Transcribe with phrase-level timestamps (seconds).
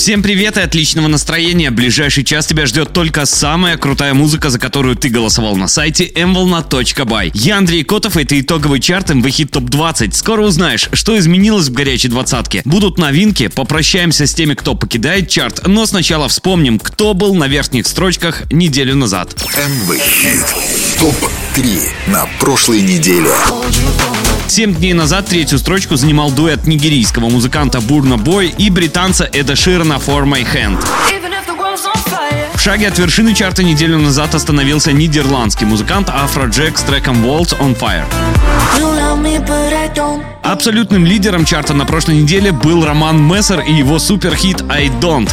[0.00, 1.70] Всем привет и отличного настроения.
[1.70, 7.32] Ближайший час тебя ждет только самая крутая музыка, за которую ты голосовал на сайте mvolna.by.
[7.34, 10.16] Я Андрей Котов, это итоговый чарт МВ Хит Топ 20.
[10.16, 12.62] Скоро узнаешь, что изменилось в горячей двадцатке.
[12.64, 17.86] Будут новинки, попрощаемся с теми, кто покидает чарт, но сначала вспомним, кто был на верхних
[17.86, 19.34] строчках неделю назад.
[19.54, 20.46] МВ Хит
[20.98, 23.34] ТОП-3 на прошлой неделе.
[24.50, 30.00] Семь дней назад третью строчку занимал дуэт нигерийского музыканта Бурна Бой и британца Эда Ширана
[30.04, 30.84] For My Hand.
[32.54, 37.78] В шаге от вершины чарта неделю назад остановился нидерландский музыкант Афроджек с треком Walls on
[37.78, 38.06] Fire.
[40.42, 45.30] Абсолютным лидером чарта на прошлой неделе был Роман Мессер и его суперхит I Don't.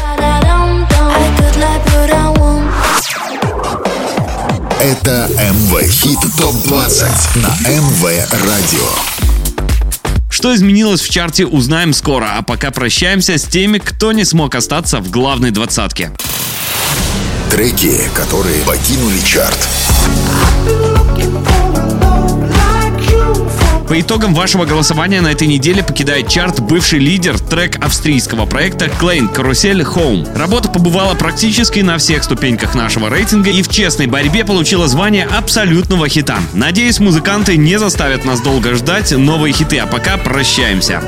[4.80, 8.88] Это МВ Хит ТОП-20 на МВ Радио.
[10.30, 15.00] Что изменилось в чарте, узнаем скоро, а пока прощаемся с теми, кто не смог остаться
[15.00, 16.12] в главной двадцатке.
[17.50, 19.68] Треки, которые покинули чарт.
[23.88, 29.34] По итогам вашего голосования на этой неделе покидает чарт бывший лидер трек австрийского проекта Klein
[29.34, 30.38] Карусель Home.
[30.38, 36.10] Работа побывала практически на всех ступеньках нашего рейтинга и в честной борьбе получила звание абсолютного
[36.10, 36.40] хита.
[36.54, 41.02] Надеюсь, музыканты не заставят нас долго ждать новые хиты, а пока прощаемся.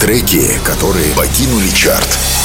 [0.00, 2.37] Треки, которые покинули чарт.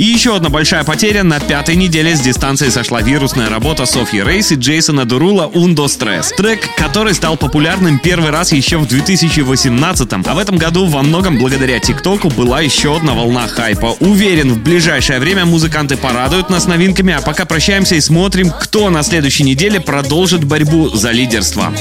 [0.00, 1.22] И еще одна большая потеря.
[1.24, 6.32] На пятой неделе с дистанции сошла вирусная работа Софьи Рейс и Джейсона Дурула «Ундо Стресс».
[6.34, 10.24] Трек, который стал популярным первый раз еще в 2018-м.
[10.26, 13.94] А в этом году во многом благодаря ТикТоку была еще одна волна хайпа.
[14.00, 19.02] Уверен, в ближайшее время музыканты порадуют нас новинками, а пока прощаемся и смотрим, кто на
[19.02, 21.74] следующей неделе продолжит борьбу за лидерство.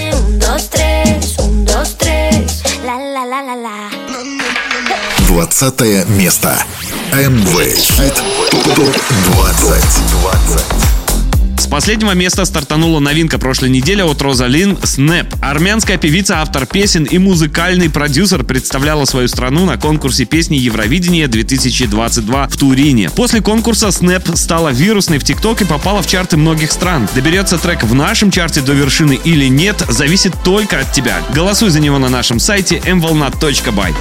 [5.29, 6.61] Двадцатое место.
[7.13, 8.21] МВ Хит
[8.75, 11.57] ТОП-20.
[11.57, 15.33] С последнего места стартанула новинка прошлой недели от Розалин «Снэп».
[15.41, 22.47] Армянская певица, автор песен и музыкальный продюсер представляла свою страну на конкурсе песни Евровидения 2022
[22.47, 23.09] в Турине.
[23.09, 27.09] После конкурса «Снэп» стала вирусной в ТикТок и попала в чарты многих стран.
[27.15, 31.23] Доберется трек в нашем чарте до вершины или нет, зависит только от тебя.
[31.33, 33.95] Голосуй за него на нашем сайте mvolna.by.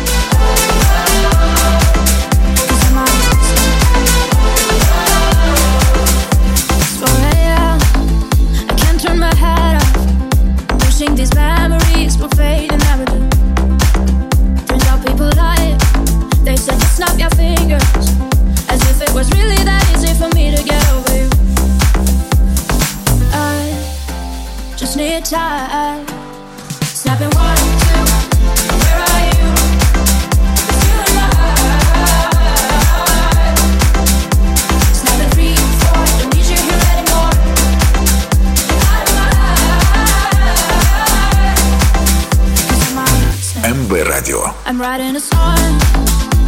[44.78, 45.56] I'm writing a song,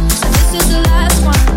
[0.09, 1.50] so this is the last one.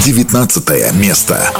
[0.00, 1.52] 19 место.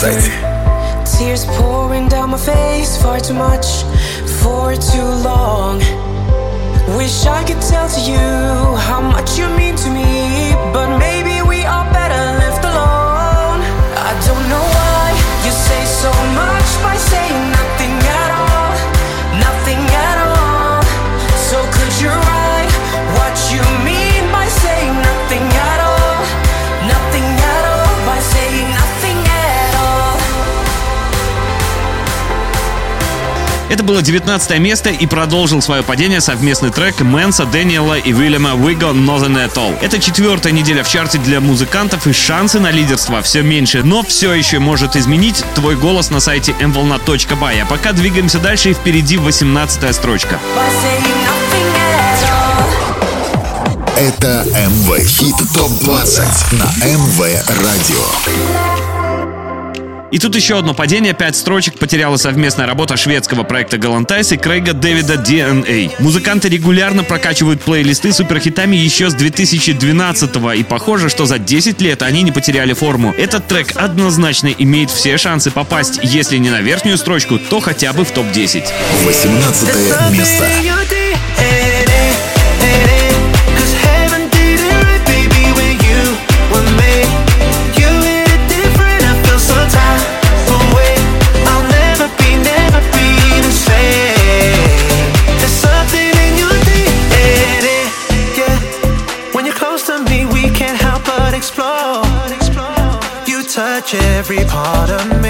[0.00, 3.82] Tears pouring down my face, far too much,
[4.40, 5.78] for too long.
[6.96, 8.69] Wish I could tell to you
[33.70, 38.86] Это было 19 место и продолжил свое падение совместный трек Мэнса, Дэниела и Уильяма Виго
[38.86, 39.78] Nothing At All.
[39.80, 44.34] Это четвертая неделя в чарте для музыкантов и шансы на лидерство все меньше, но все
[44.34, 47.60] еще может изменить твой голос на сайте mvolna.by.
[47.60, 50.40] А пока двигаемся дальше и впереди 18 строчка.
[53.96, 58.79] Это МВ Хит ТОП-20 на МВ Радио.
[60.10, 61.14] И тут еще одно падение.
[61.14, 65.92] Пять строчек потеряла совместная работа шведского проекта Галантайс и Крейга Дэвида DNA.
[66.00, 72.02] Музыканты регулярно прокачивают плейлисты суперхитами еще с 2012 го и похоже, что за 10 лет
[72.02, 73.14] они не потеряли форму.
[73.16, 78.04] Этот трек однозначно имеет все шансы попасть, если не на верхнюю строчку, то хотя бы
[78.04, 78.64] в топ-10.
[79.04, 79.68] 18
[80.12, 80.44] место.
[104.20, 105.29] Every part of me.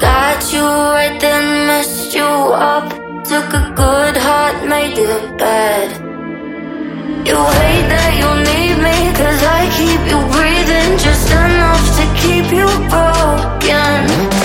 [0.00, 2.30] Got you right then, messed you
[2.70, 2.88] up.
[3.30, 5.88] Took a good heart, made it bad.
[7.28, 9.57] You hate that you need me, cause I
[12.52, 14.06] you broken.
[14.08, 14.37] Mm.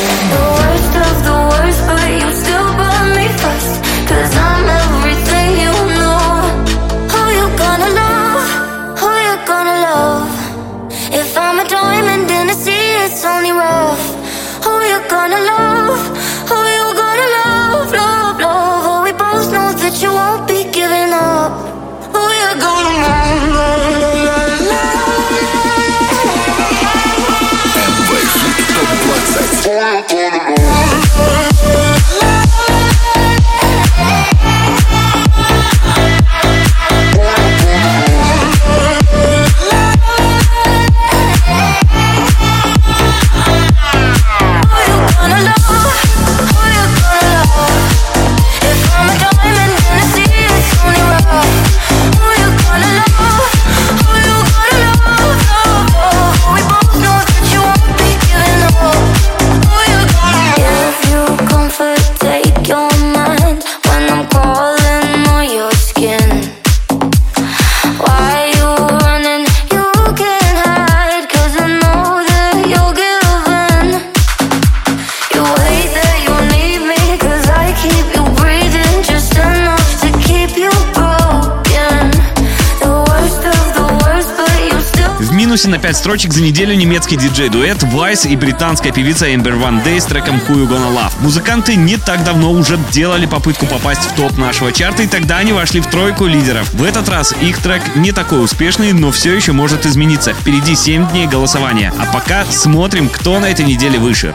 [85.93, 90.37] 5 строчек за неделю немецкий диджей-дуэт Vice и британская певица Amber One Day с треком
[90.37, 91.11] Who You Gonna Love.
[91.19, 95.53] Музыканты не так давно уже делали попытку попасть в топ нашего чарта, и тогда они
[95.53, 96.73] вошли в тройку лидеров.
[96.73, 100.33] В этот раз их трек не такой успешный, но все еще может измениться.
[100.33, 101.93] Впереди 7 дней голосования.
[101.99, 104.33] А пока смотрим, кто на этой неделе выше.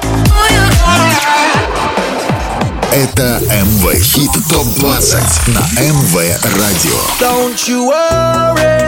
[2.93, 6.99] Это МВ Хит ТОП-20 на МВ Радио.
[7.19, 8.88] Don't you worry.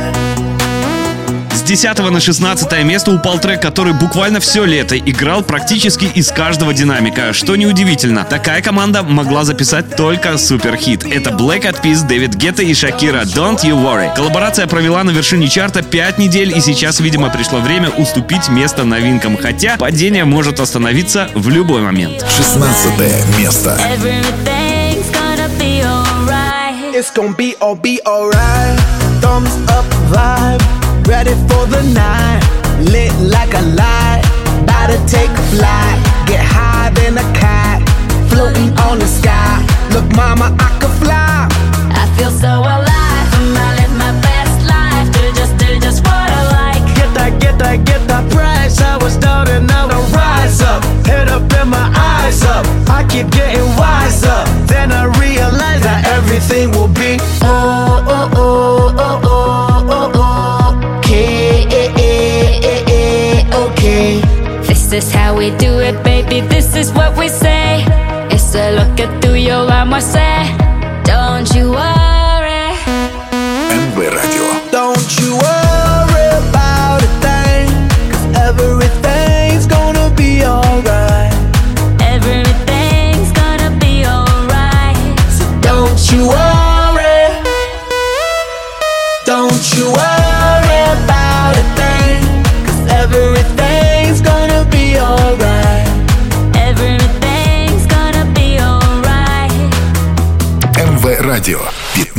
[1.71, 6.75] С 10 на 16 место упал трек, который буквально все лето играл практически из каждого
[6.75, 7.33] динамика.
[7.33, 11.05] Что неудивительно, такая команда могла записать только суперхит.
[11.05, 14.13] Это Black Eyed Peas, Дэвид Гетта и Шакира «Don't You Worry».
[14.17, 19.37] Коллаборация провела на вершине чарта 5 недель, и сейчас, видимо, пришло время уступить место новинкам.
[19.37, 22.27] Хотя падение может остановиться в любой момент.
[22.37, 23.79] 16 место.
[26.93, 28.77] It's gonna be all be alright.
[29.23, 30.61] Thumbs up vibe,
[31.11, 32.41] ready for the night.
[32.79, 34.23] Lit like a light,
[34.63, 35.99] about to take a flight.
[36.31, 37.83] Get high than a cat,
[38.31, 39.59] floating on the sky.
[39.93, 41.49] Look, mama, I could fly.
[42.01, 43.27] I feel so alive.
[43.37, 45.07] I'm gonna live my best life.
[45.17, 46.83] Do just, do just what I like.
[46.95, 48.81] Get that, get that, get that price.
[48.81, 50.81] I was down and now I rise up.
[51.11, 52.65] Head up and my eyes up.
[52.89, 54.41] I keep getting wiser.
[54.71, 59.30] Then I realize that everything will be oh oh oh oh oh
[64.01, 64.21] okay.
[64.63, 66.41] This is how we do it, baby.
[66.49, 67.85] This is what we say.
[68.31, 70.60] It's a look at through your arm, I say.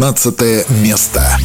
[0.02, 1.38] 15 место.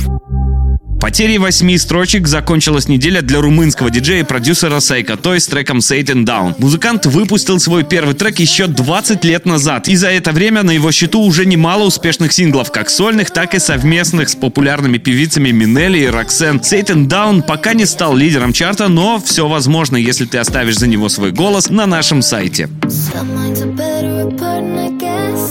[0.98, 6.24] Потерей восьми строчек закончилась неделя для румынского диджея и продюсера Сайка Той с треком Satan
[6.24, 6.54] Down.
[6.56, 10.90] Музыкант выпустил свой первый трек еще 20 лет назад, и за это время на его
[10.90, 16.06] счету уже немало успешных синглов, как сольных, так и совместных с популярными певицами Минелли и
[16.06, 16.56] Роксен.
[16.56, 21.10] Satan Down пока не стал лидером чарта, но все возможно, если ты оставишь за него
[21.10, 22.70] свой голос на нашем сайте.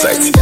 [0.04, 0.33] ТОП-20.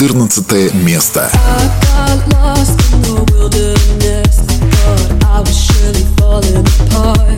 [0.00, 1.30] 14 место.
[1.30, 4.38] got lost in the wilderness.
[4.38, 7.29] Thought I was surely falling apart.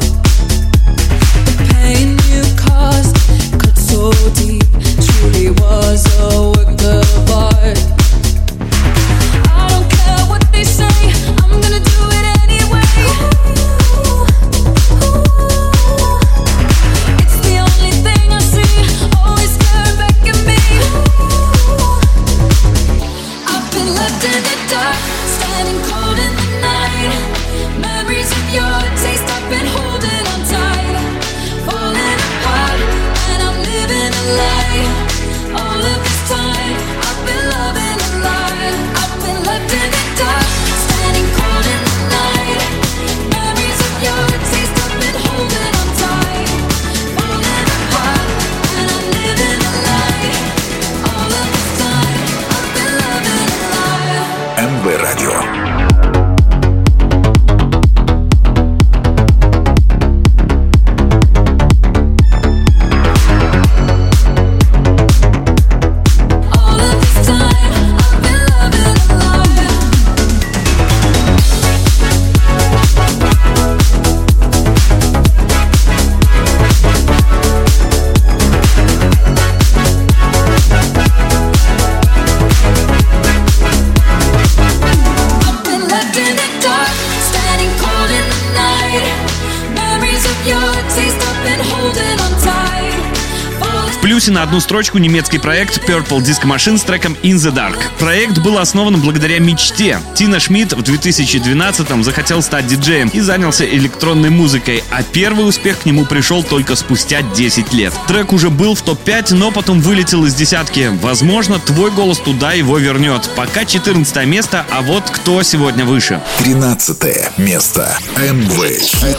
[94.22, 97.76] Плюсе на одну строчку немецкий проект Purple Disco Machine с треком In the Dark.
[97.98, 99.98] Проект был основан благодаря мечте.
[100.14, 105.86] Тина Шмидт в 2012-м захотел стать диджеем и занялся электронной музыкой, а первый успех к
[105.86, 107.92] нему пришел только спустя 10 лет.
[108.06, 110.90] Трек уже был в топ-5, но потом вылетел из десятки.
[111.00, 113.28] Возможно, твой голос туда его вернет.
[113.34, 116.20] Пока 14 место, а вот кто сегодня выше.
[116.38, 117.98] 13 место.
[118.16, 119.18] МВ Хит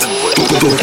[0.60, 0.82] ТОП 20.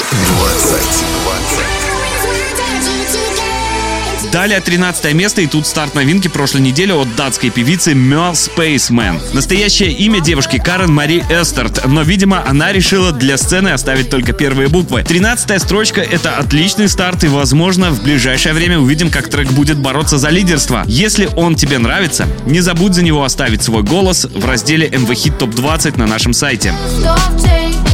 [4.32, 9.20] Далее 13 место и тут старт новинки прошлой недели от датской певицы Мел Spaceman.
[9.34, 14.68] Настоящее имя девушки Карен Мари Эстерт, но, видимо, она решила для сцены оставить только первые
[14.68, 15.02] буквы.
[15.02, 20.16] 13 строчка— это отличный старт и, возможно, в ближайшее время увидим, как трек будет бороться
[20.16, 20.84] за лидерство.
[20.86, 25.38] Если он тебе нравится, не забудь за него оставить свой голос в разделе MV Hit
[25.38, 26.72] Top 20 на нашем сайте.
[27.00, 27.89] Stop taking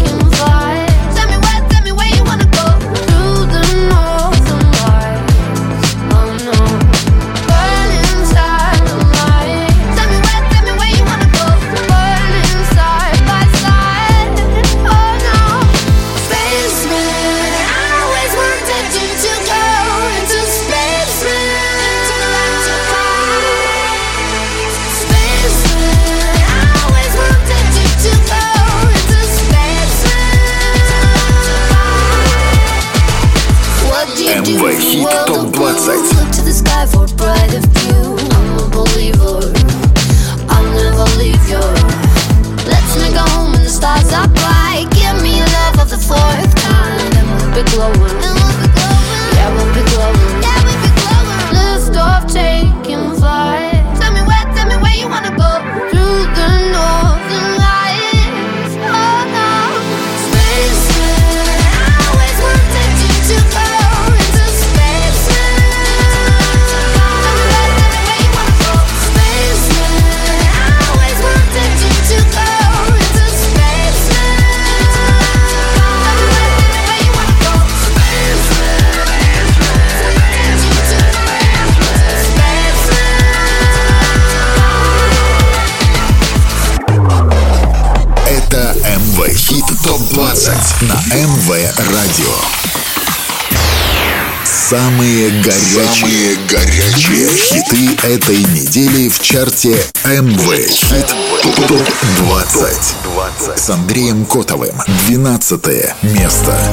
[94.96, 101.82] Самые горячие, Самые горячие хиты этой недели в чарте МВ Хит ТОП
[102.16, 104.80] 20 с Андреем Котовым.
[105.06, 105.60] 12
[106.00, 106.72] место.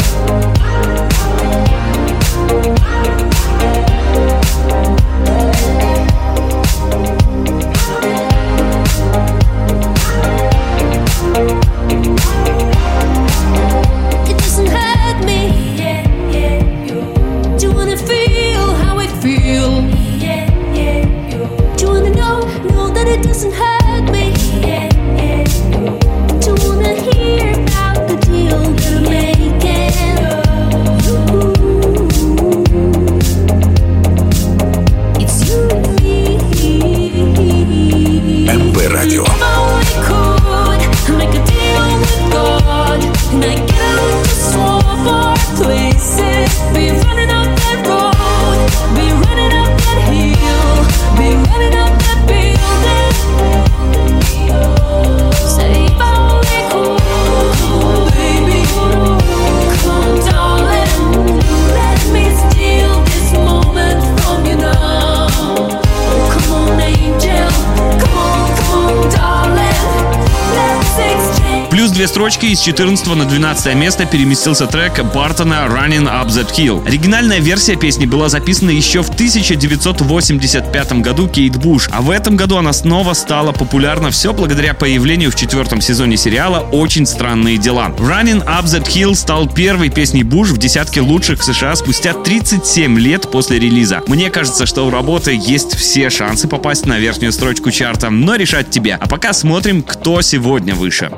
[72.24, 76.88] Строчки из 14 на 12 место переместился трек Бартона Running Up That Hill.
[76.88, 82.56] Оригинальная версия песни была записана еще в 1985 году Кейт Буш, а в этом году
[82.56, 87.92] она снова стала популярна все благодаря появлению в четвертом сезоне сериала «Очень странные дела».
[87.98, 92.98] Running Up That Hill стал первой песней Буш в десятке лучших в США спустя 37
[93.00, 94.02] лет после релиза.
[94.08, 98.70] Мне кажется, что у работы есть все шансы попасть на верхнюю строчку чарта, но решать
[98.70, 98.98] тебе.
[98.98, 101.12] А пока смотрим, кто сегодня выше.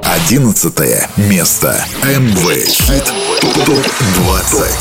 [0.96, 1.86] 11 место.
[2.04, 3.04] МВ Хит
[3.66, 4.72] ТОП 20.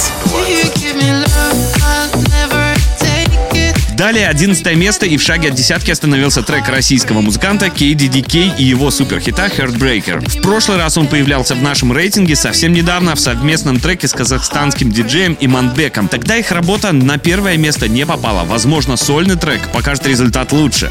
[3.96, 8.90] Далее 11 место и в шаге от десятки остановился трек российского музыканта KDDK и его
[8.90, 10.28] суперхита Heartbreaker.
[10.28, 14.90] В прошлый раз он появлялся в нашем рейтинге совсем недавно в совместном треке с казахстанским
[14.90, 16.08] диджеем Иманбеком.
[16.08, 18.44] Тогда их работа на первое место не попала.
[18.44, 20.90] Возможно, сольный трек покажет результат лучше.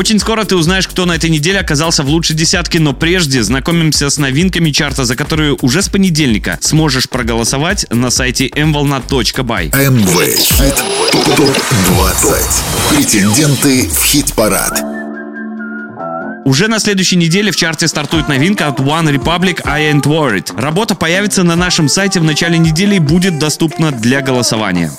[0.00, 4.08] Очень скоро ты узнаешь, кто на этой неделе оказался в лучшей десятке, но прежде знакомимся
[4.08, 9.70] с новинками чарта, за которые уже с понедельника сможешь проголосовать на сайте mvolna.by.
[9.70, 10.82] MV Хит
[11.36, 11.54] Топ
[11.88, 12.34] 20.
[12.88, 14.80] Претенденты в хит-парад.
[16.46, 20.58] Уже на следующей неделе в чарте стартует новинка от One Republic I Ain't Worried.
[20.58, 24.90] Работа появится на нашем сайте в начале недели и будет доступна для голосования.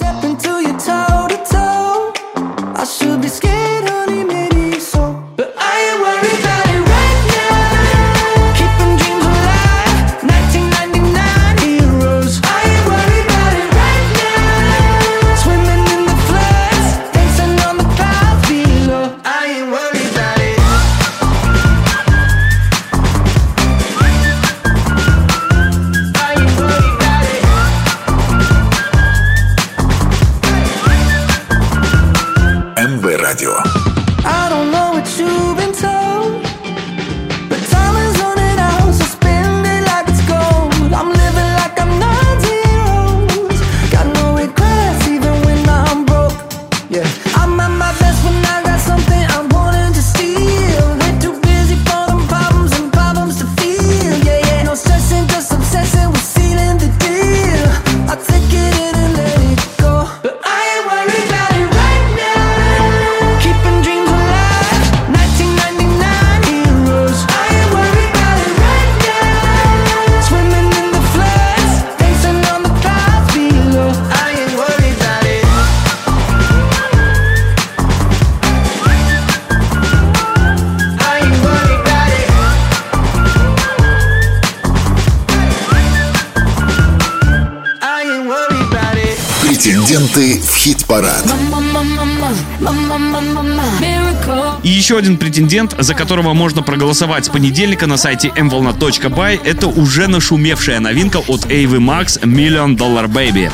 [95.02, 99.40] один претендент, за которого можно проголосовать с понедельника на сайте mvolna.by.
[99.44, 103.50] Это уже нашумевшая новинка от Эйвы Макс «Million Dollar Baby».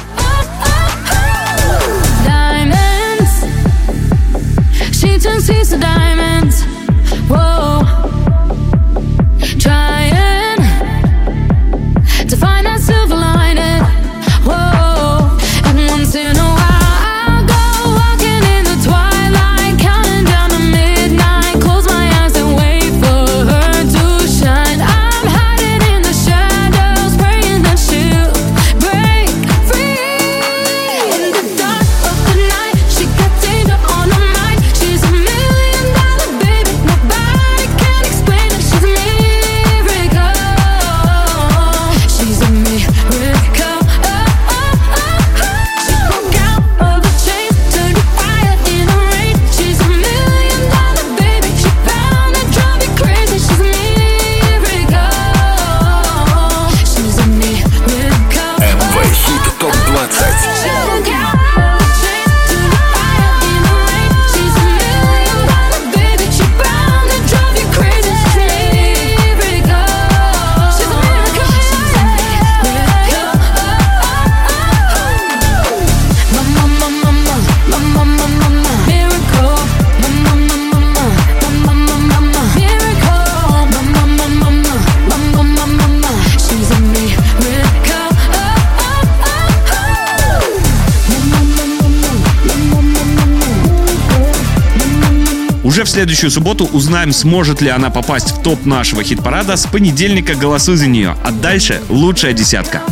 [95.98, 99.58] Следующую субботу узнаем, сможет ли она попасть в топ нашего хит-парада.
[99.58, 101.18] С понедельника голосуй за нее.
[101.26, 102.84] А дальше лучшая десятка.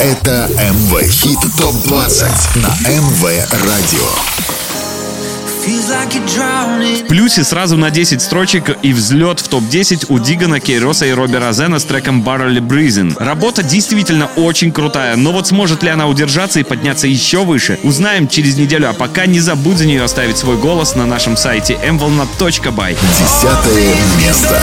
[0.00, 4.33] Это МВ Хит ТОП-20 на МВ Радио.
[6.14, 11.36] В плюсе сразу на 10 строчек и взлет в топ-10 у Дигана, Кейроса и Робби
[11.36, 13.14] Розена с треком Barrel Breezing.
[13.18, 18.28] Работа действительно очень крутая, но вот сможет ли она удержаться и подняться еще выше, узнаем
[18.28, 22.96] через неделю, а пока не забудь за нее оставить свой голос на нашем сайте mvolna.by.
[23.18, 24.60] Десятое место.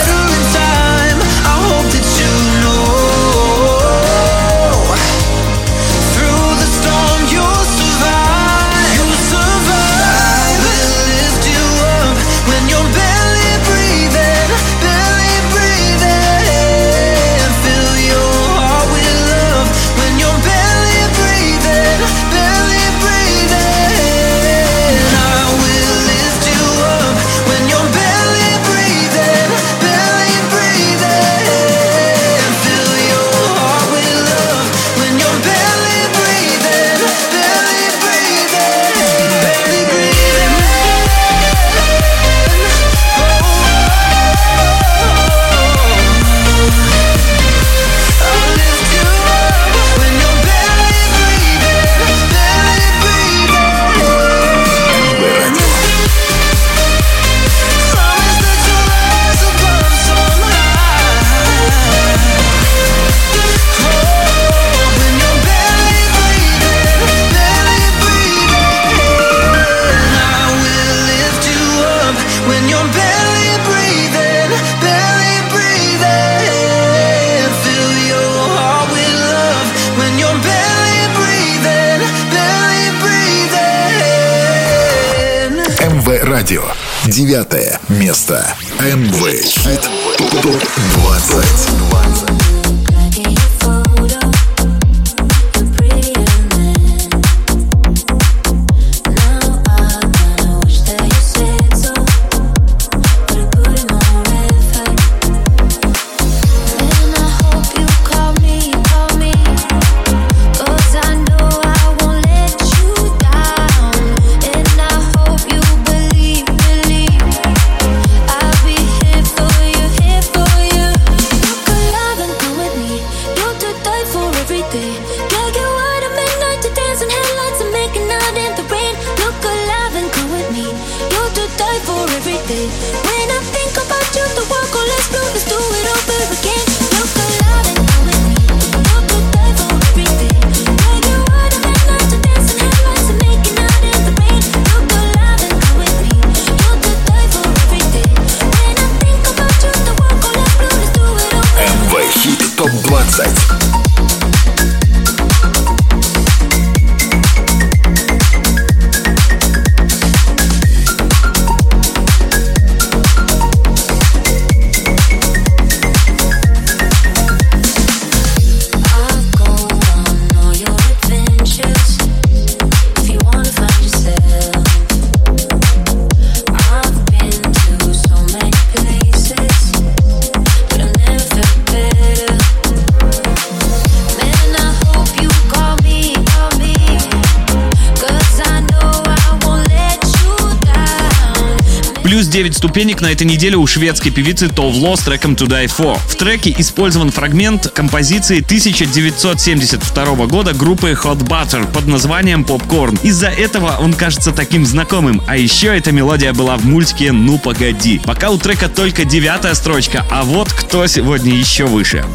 [193.02, 195.98] На этой неделе у шведской певицы Товло с треком To Die For.
[196.08, 203.00] В треке использован фрагмент композиции 1972 года группы Hot Butter под названием Popcorn.
[203.04, 205.22] Из-за этого он кажется таким знакомым.
[205.28, 208.02] А еще эта мелодия была в мультике «Ну погоди».
[208.06, 212.06] Пока у трека только девятая строчка, а вот кто сегодня еще выше.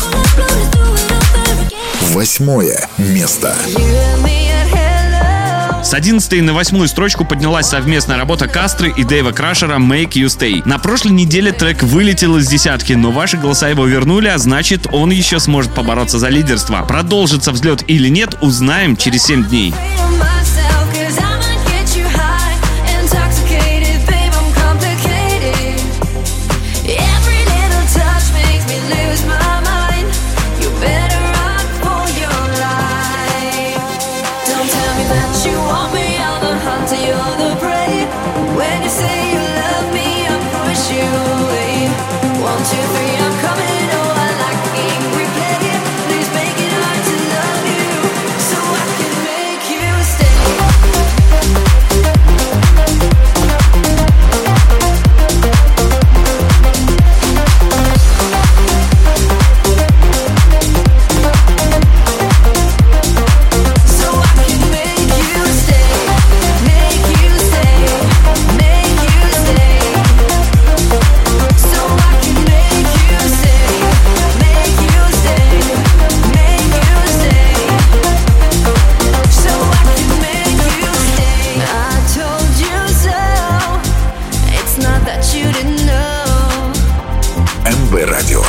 [2.14, 4.35] Let's do it over again.
[5.86, 10.60] С 11 на 8 строчку поднялась совместная работа Кастры и Дэйва Крашера «Make You Stay».
[10.64, 15.12] На прошлой неделе трек вылетел из десятки, но ваши голоса его вернули, а значит он
[15.12, 16.82] еще сможет побороться за лидерство.
[16.82, 19.72] Продолжится взлет или нет, узнаем через 7 дней.
[85.06, 86.72] that you didn't know.
[87.64, 88.42] МВ Радио.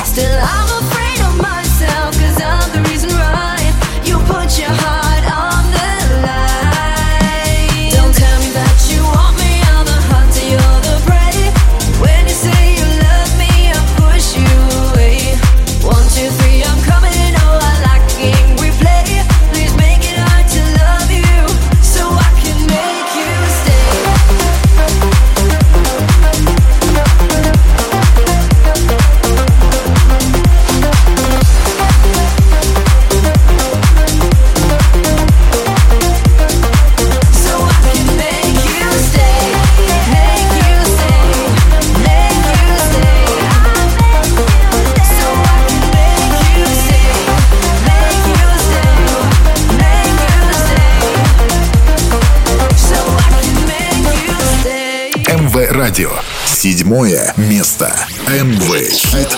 [55.96, 56.10] Радио.
[56.44, 57.90] Седьмое место.
[58.28, 59.30] МВ Хит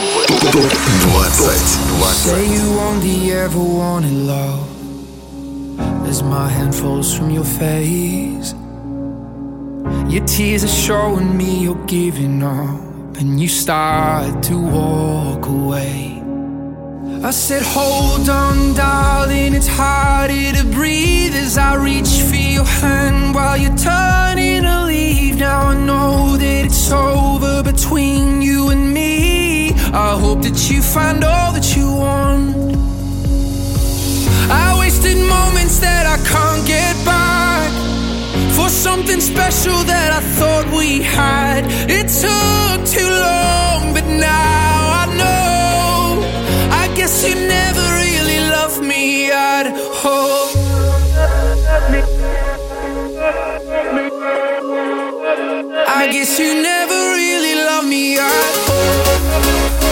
[0.50, 0.72] ТОП
[1.30, 1.54] 20.
[2.12, 4.66] Say you only ever wanted love
[6.08, 8.52] As my hand falls from your face
[10.08, 16.07] Your tears are showing me you're giving up And you start to walk away
[17.21, 23.35] I said hold on darling It's harder to breathe As I reach for your hand
[23.35, 29.71] While you're turning to leave Now I know that it's over between you and me.
[29.91, 32.55] I hope that you find all that you want.
[34.51, 37.69] I wasted moments that I can't get back
[38.55, 41.38] For something special that I thought we had
[55.91, 58.21] I guess you never really loved me at
[58.69, 59.89] all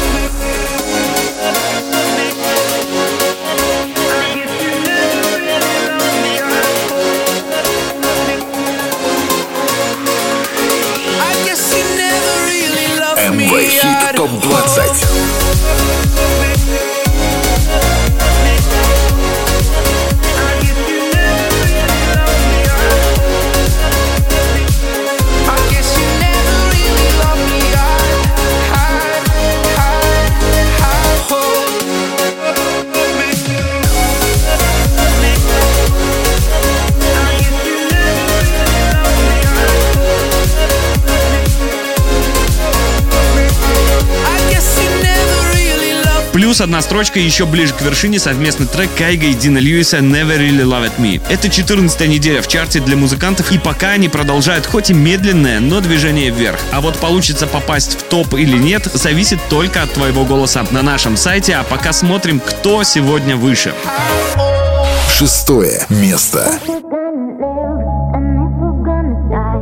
[11.19, 14.41] I guess you never really loved me МВ Хит at ТОП all.
[14.41, 15.46] 20.
[46.47, 50.63] Плюс одна строчка еще ближе к вершине совместный трек Кайга и Дина Льюиса «Never Really
[50.63, 51.21] Loved Me».
[51.29, 55.81] Это 14 неделя в чарте для музыкантов, и пока они продолжают хоть и медленное, но
[55.81, 56.57] движение вверх.
[56.71, 61.17] А вот получится попасть в топ или нет, зависит только от твоего голоса на нашем
[61.17, 63.73] сайте, а пока смотрим, кто сегодня выше.
[65.17, 66.57] Шестое место.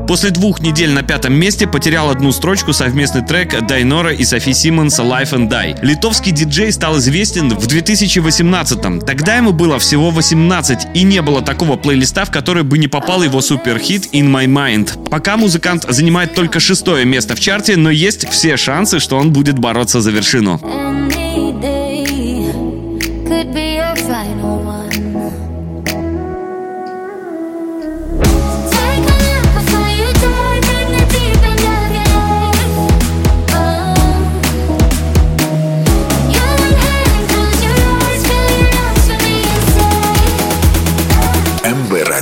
[0.07, 5.01] После двух недель на пятом месте потерял одну строчку совместный трек Дайнора и Софи Симмонса
[5.01, 5.77] «Life and Die».
[5.81, 9.01] Литовский диджей стал известен в 2018-м.
[9.01, 13.23] Тогда ему было всего 18, и не было такого плейлиста, в который бы не попал
[13.23, 15.09] его суперхит «In My Mind».
[15.09, 19.57] Пока музыкант занимает только шестое место в чарте, но есть все шансы, что он будет
[19.57, 20.61] бороться за вершину.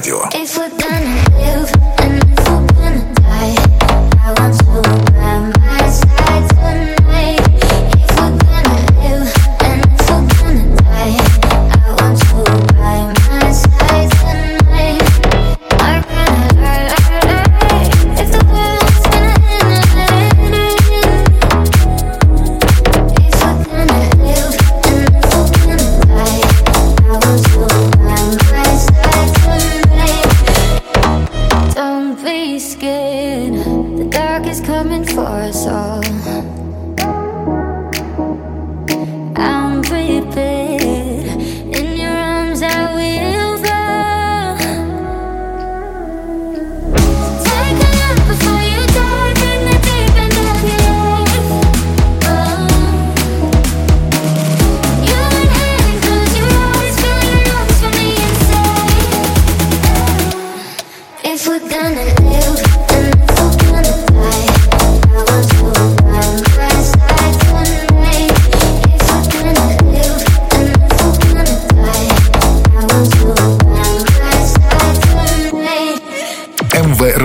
[0.03, 0.42] Радио.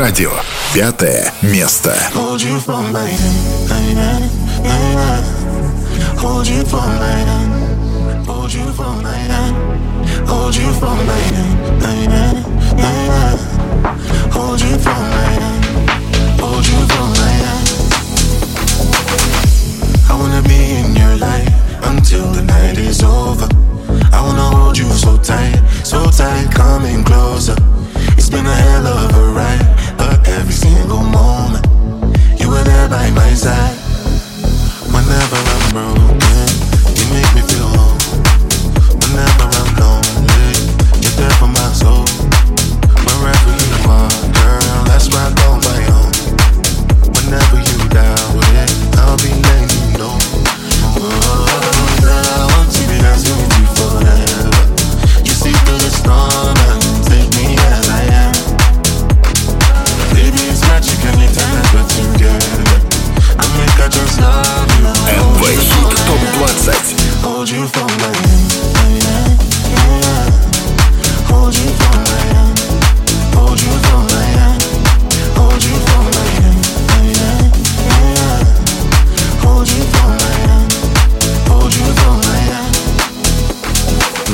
[0.09, 0.33] Радио.
[0.75, 1.95] Пятое место.
[2.15, 5.25] Hold you for my hand, night, night, night.
[6.19, 9.57] Hold you for my hand, hold you for my hand,
[10.27, 12.47] hold you for my hand, night, night,
[12.77, 13.58] night.
[14.59, 17.69] Hold you for hand, hold you for hand.
[20.11, 21.49] I wanna be in your life
[21.85, 23.47] until the night is over.
[24.13, 27.55] I wanna hold you so tight, so tight, coming closer.
[28.17, 31.65] It's been a hell of a ride, but every single moment
[32.41, 33.79] you were there by my side.
[34.91, 36.49] Whenever I'm broken,
[36.99, 37.95] you make me feel whole.
[39.07, 39.48] Whenever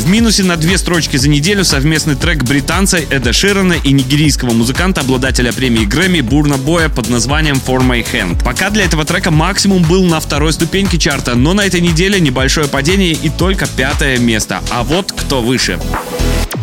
[0.07, 5.53] минусе на две строчки за неделю совместный трек британца Эда Ширана и нигерийского музыканта, обладателя
[5.53, 8.43] премии Грэмми Бурна Боя под названием For My Hand.
[8.43, 12.69] Пока для этого трека максимум был на второй ступеньке чарта, но на этой неделе небольшое
[12.69, 14.61] падение и только пятое место.
[14.71, 15.79] А вот кто выше.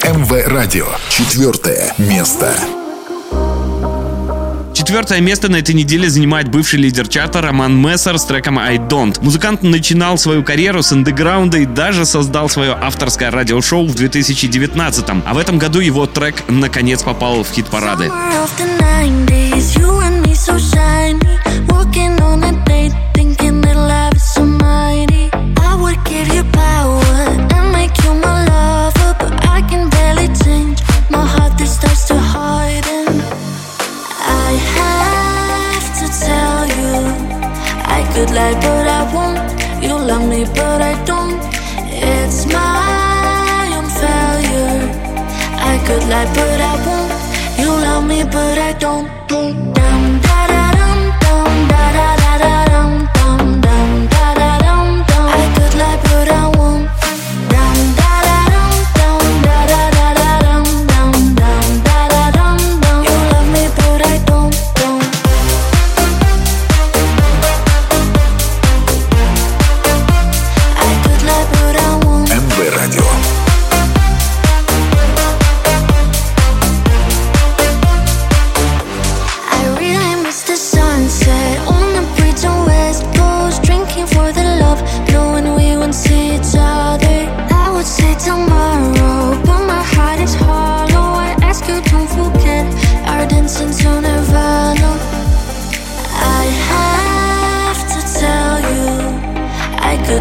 [0.04, 0.88] МВ Радио.
[1.10, 2.56] Четвертое место.
[4.92, 9.24] Четвертое место на этой неделе занимает бывший лидер чарта Роман Мессер с треком I Don't.
[9.24, 15.34] Музыкант начинал свою карьеру с андеграунда и даже создал свое авторское радиошоу в 2019 а
[15.34, 18.08] в этом году его трек наконец попал в хит-парады.
[18.08, 21.22] Summer of the 90s, you and me so shiny.
[21.70, 22.92] Walking on a date,
[38.34, 39.84] Lie, but I won't.
[39.84, 41.38] You love me, but I don't.
[41.92, 44.80] It's my own failure.
[45.72, 47.12] I could lie, but I won't.
[47.60, 49.08] You love me, but I don't.
[49.28, 49.70] Dum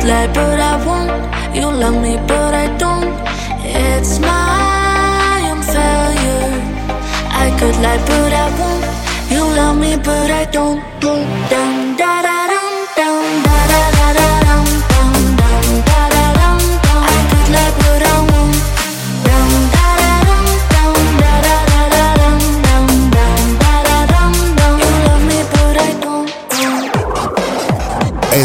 [0.01, 1.55] I could lie, but I won't.
[1.55, 3.13] You love me, but I don't.
[3.63, 6.57] It's my own failure.
[7.29, 8.85] I could lie, but I won't.
[9.31, 10.81] You love me, but I don't.
[11.01, 12.00] Dum da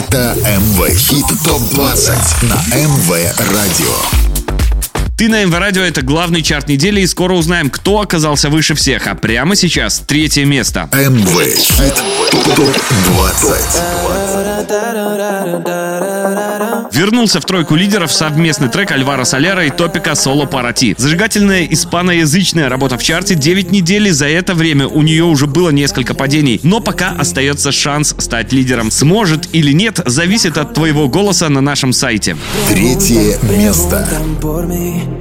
[0.07, 3.09] Это МВ Хит ТОП-20 на МВ
[3.51, 4.24] Радио.
[5.17, 9.07] Ты на МВ Радио это главный чарт недели и скоро узнаем, кто оказался выше всех.
[9.07, 10.89] А прямо сейчас третье место.
[10.91, 12.03] МВ Хит
[12.55, 13.95] ТОП-20.
[16.91, 20.95] Вернулся в тройку лидеров совместный трек Альвара Солера и Топика «Соло Парати».
[20.97, 25.69] Зажигательная испаноязычная работа в чарте 9 недель, и за это время у нее уже было
[25.69, 26.59] несколько падений.
[26.63, 28.91] Но пока остается шанс стать лидером.
[28.91, 32.35] Сможет или нет, зависит от твоего голоса на нашем сайте.
[32.69, 34.05] Третье место.
[34.15, 35.14] preguntan por mí.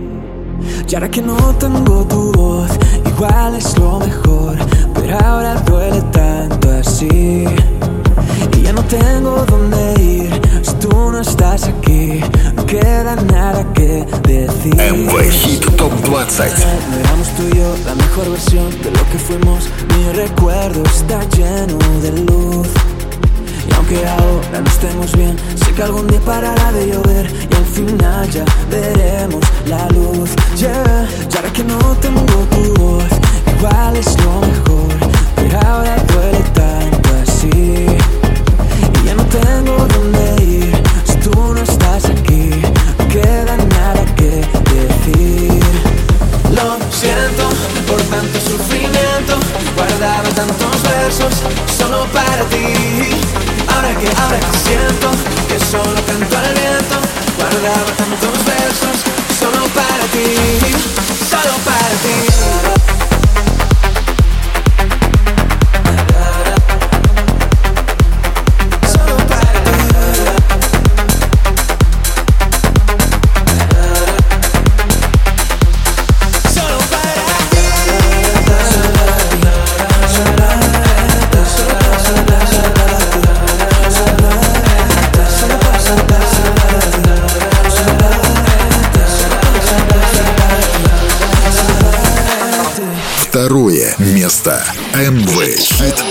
[0.89, 2.71] Y ahora que no tengo tu voz,
[3.07, 4.57] igual es lo mejor.
[4.95, 7.45] Pero ahora duele tanto así.
[8.57, 12.21] Y ya no tengo dónde ir si tú no estás aquí.
[12.55, 14.75] No queda nada que decir.
[14.75, 16.45] MV Hit Top 20.
[17.01, 19.69] Éramos tú y yo la mejor versión de lo que fuimos.
[19.89, 22.69] Mi recuerdo está lleno de luz.
[23.69, 27.65] Y aunque ahora no estemos bien, sé que algún día parará de llover y al
[27.65, 30.31] final ya veremos la luz.
[30.57, 33.05] Yeah, y ahora que no tengo tu voz,
[33.57, 37.87] igual es lo mejor, pero ahora duele tanto así.
[39.03, 42.51] Y ya no tengo dónde ir, si tú no estás aquí,
[42.99, 44.45] no queda nada que
[44.75, 45.63] decir.
[46.55, 47.49] Lo siento
[47.89, 49.35] por tanto sufrimiento,
[49.77, 51.35] guardaba tantos versos
[51.77, 53.54] solo para ti.
[53.85, 55.11] Que, ahora que siento
[55.47, 56.97] que solo canto al viento,
[57.37, 59.14] guardaba tantos versos
[95.05, 96.03] МВ Хит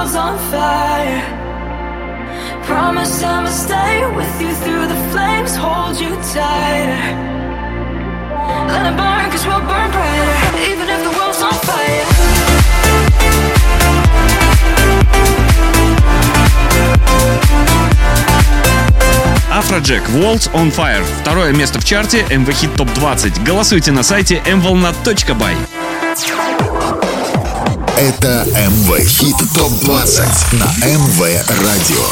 [0.00, 1.20] World's on fire.
[2.64, 7.04] Promise I'ma stay with you through the flames, hold you tighter.
[8.72, 10.36] Let it burn, cause we'll burn brighter,
[10.70, 12.06] even if the world's on fire.
[19.52, 21.04] Afrojack Waltz on Fire.
[21.20, 23.44] Второе место в чарте MV Hit Top 20.
[23.44, 26.69] Голосуйте на сайте mvolna.by.
[28.00, 31.20] Это МВ Хит Топ 20 на МВ
[31.60, 32.06] Радио.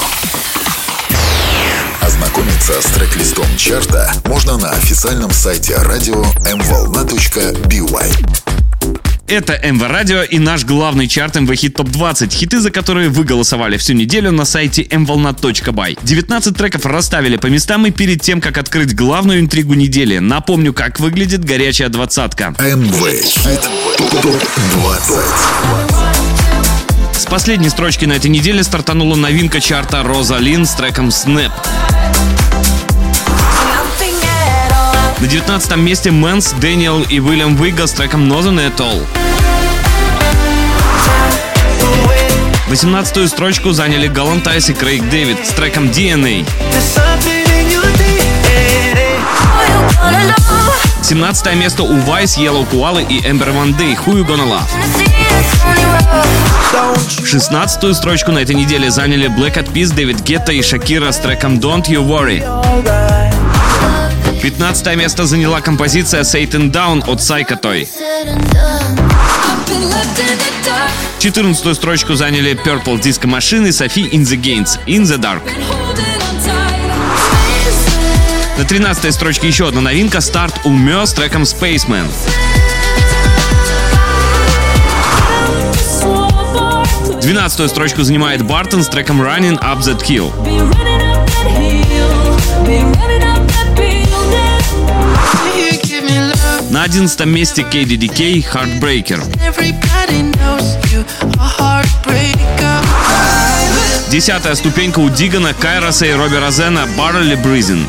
[2.02, 8.67] Ознакомиться с трек-листом чарта можно на официальном сайте радио mvolna.by.
[9.28, 12.32] Это МВ Радио и наш главный чарт МВ Хит Топ 20.
[12.32, 15.98] Хиты, за которые вы голосовали всю неделю на сайте mvolna.by.
[16.02, 20.98] 19 треков расставили по местам и перед тем, как открыть главную интригу недели, напомню, как
[20.98, 22.54] выглядит горячая двадцатка.
[22.58, 23.68] МВ Хит
[23.98, 25.16] Топ 20.
[27.12, 31.52] С последней строчки на этой неделе стартанула новинка чарта Rosa Linn с треком Snap.
[35.20, 39.04] На 19 месте Мэнс, Дэниел и Уильям Вига с треком Nothing At All.
[42.68, 46.46] 18-ю строчку заняли Galantis и Craig David с треком DNA.
[46.46, 49.18] There's something in your DNA.
[51.02, 54.68] 17 место у Vice, Yellow Koala и Ember One Day Who You Gonna Love.
[57.24, 61.54] 16-ю строчку на этой неделе заняли Black Eyed Peas, Дэвид Гетта и Шакира с треком
[61.58, 63.47] Don't You Worry.
[64.50, 67.86] 15 место заняла композиция Satan Down от Psycho Toy.
[71.18, 75.42] 14 строчку заняли Purple Disco Machine и Sophie In The Gains In The Dark.
[78.56, 82.06] На 13 строчке еще одна новинка Старт у Мё с треком Spaceman.
[87.20, 90.32] 12 строчку занимает Бартон с треком Running Up That Hill.
[96.70, 99.22] На 11 месте KDDK Heartbreaker.
[104.10, 107.86] Десятая ступенька у Дигана, Кайроса и Робби Розена Barely Breathing.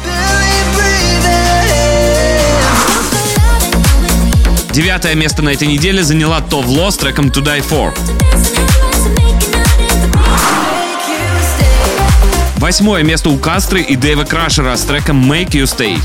[4.71, 7.93] Девятое место на этой неделе заняла Товло с треком To Die For.
[12.55, 15.99] Восьмое место у Кастры и Дэйва Крашера с треком Make You Stay.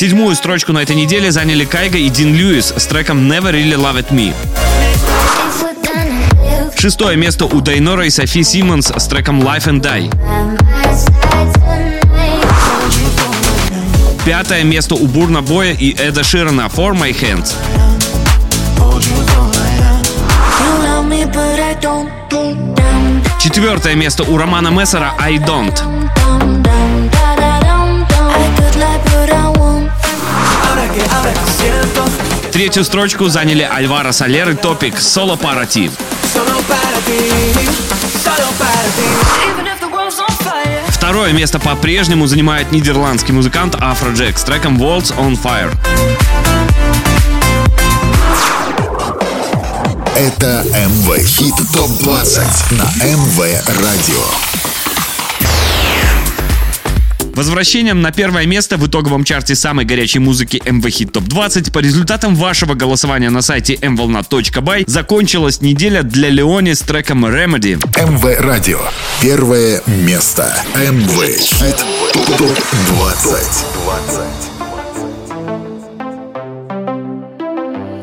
[0.00, 4.08] Седьмую строчку на этой неделе заняли Кайга и Дин Льюис с треком Never Really Loved
[4.08, 4.32] Me.
[6.74, 10.10] Шестое место у Дайнора и Софи Симмонс с треком Life and Die.
[14.24, 17.52] Пятое место у Бурна Боя и Эда Ширана For My Hands.
[23.38, 25.78] Четвертое место у Романа Мессера I Don't.
[32.52, 35.36] Третью строчку заняли Альвара Солер и Топик Соло
[39.86, 40.80] world's on fire.
[40.88, 45.72] Второе место по-прежнему занимает нидерландский музыкант Afrojack с треком Waltz on Fire.
[50.16, 54.49] Это МВ Хит Топ 20 на МВ Радио.
[57.34, 61.78] Возвращением на первое место в итоговом чарте самой горячей музыки MV Hit Top 20 по
[61.78, 67.76] результатам вашего голосования на сайте mvolna.by закончилась неделя для Леони с треком Remedy.
[67.96, 68.80] МВ Радио.
[69.20, 70.54] Первое место.
[70.74, 71.76] МВ Хит
[72.38, 72.58] ТОП
[72.88, 73.70] 20.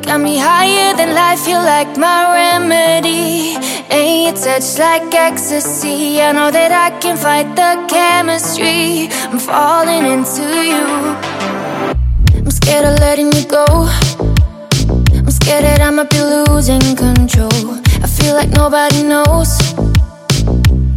[0.07, 3.57] Got me higher than life, you like my remedy.
[3.89, 6.21] And your touch like ecstasy.
[6.21, 9.07] I know that I can fight the chemistry.
[9.31, 10.83] I'm falling into you.
[12.35, 13.65] I'm scared of letting you go.
[15.15, 17.79] I'm scared that I might be losing control.
[18.03, 19.57] I feel like nobody knows.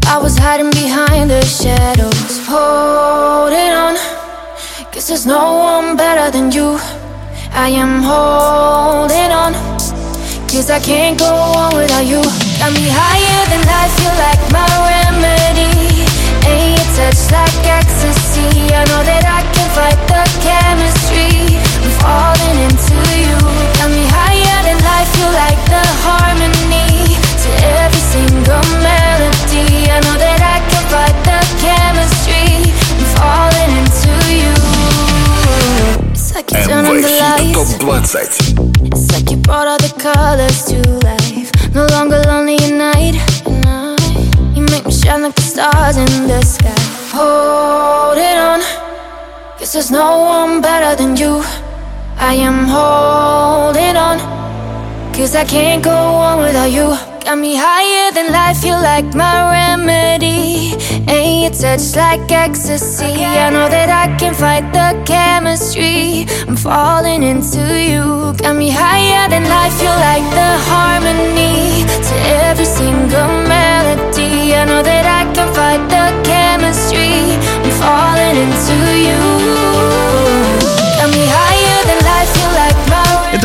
[0.06, 2.46] I was hiding behind the shadows.
[2.46, 3.94] Holding on.
[4.90, 6.78] Guess there's no one better than you.
[7.52, 9.52] I am holding on.
[10.50, 12.49] Cause I can't go on without you.
[12.60, 16.04] Got me higher than life, you like my remedy.
[16.44, 18.68] And your touch like ecstasy?
[18.68, 21.56] I know that I can fight the chemistry.
[21.56, 23.40] I'm falling into you.
[23.80, 27.50] Got me higher than life, you like the harmony To
[27.80, 29.88] every single melody.
[29.88, 32.76] I know that I can fight the chemistry.
[32.76, 34.52] I'm falling into you.
[36.12, 38.52] It's like you turned on the lights.
[38.84, 40.76] It's like you brought all the colors to
[41.08, 41.19] life.
[41.72, 43.14] No longer lonely at night.
[44.56, 46.74] You make me shine like the stars in the sky.
[47.14, 48.60] Holding on.
[49.58, 51.42] Guess there's no one better than you.
[52.16, 54.18] I am holding on.
[55.14, 57.09] Cause I can't go on without you.
[57.30, 60.74] Got me higher than life, you like my remedy.
[61.06, 63.24] And your touch like ecstasy.
[63.24, 66.26] I know that I can fight the chemistry.
[66.48, 68.34] I'm falling into you.
[68.34, 71.86] Got me higher than life, you like the harmony.
[72.08, 74.56] To every single melody.
[74.56, 77.38] I know that I can fight the chemistry.
[77.62, 78.76] I'm falling into
[79.06, 79.79] you.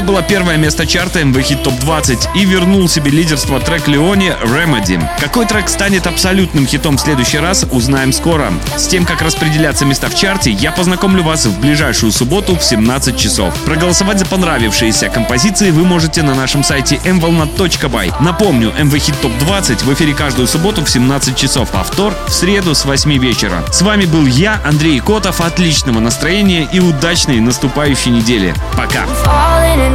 [0.05, 5.03] Было первое место чарта MV Hit Top 20 и вернул себе лидерство трек Леони Remedy.
[5.19, 8.53] Какой трек станет абсолютным хитом в следующий раз, узнаем скоро.
[8.77, 13.17] С тем, как распределяться места в чарте, я познакомлю вас в ближайшую субботу в 17
[13.17, 13.53] часов.
[13.65, 18.23] Проголосовать за понравившиеся композиции вы можете на нашем сайте mvolna.by.
[18.23, 22.75] Напомню, MV Hit Top 20 в эфире каждую субботу в 17 часов, повтор в среду
[22.75, 23.63] с 8 вечера.
[23.71, 25.41] С вами был я, Андрей Котов.
[25.41, 28.53] Отличного настроения и удачной наступающей недели.
[28.77, 29.05] Пока!
[29.25, 29.94] falling you.